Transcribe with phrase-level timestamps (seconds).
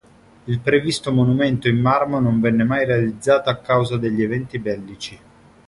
[0.45, 5.19] Il previsto monumento in marmo non venne mai realizzato a causa degli eventi bellici.